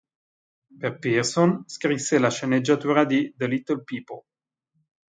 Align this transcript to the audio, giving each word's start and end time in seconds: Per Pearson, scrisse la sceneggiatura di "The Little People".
Per 0.79 0.97
Pearson, 0.97 1.63
scrisse 1.67 2.17
la 2.17 2.31
sceneggiatura 2.31 3.05
di 3.05 3.31
"The 3.37 3.45
Little 3.45 3.83
People". 3.83 4.23